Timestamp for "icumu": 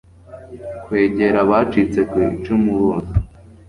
2.29-2.71